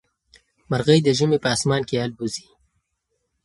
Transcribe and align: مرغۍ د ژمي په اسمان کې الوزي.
مرغۍ 0.69 0.99
د 1.03 1.09
ژمي 1.17 1.37
په 1.43 1.49
اسمان 1.55 1.81
کې 1.89 2.01
الوزي. 2.05 2.47